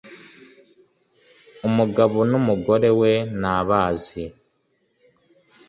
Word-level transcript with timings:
umugabo 1.67 2.17
n'umugore 2.29 2.89
we 2.99 3.11
ntabazi 3.39 4.23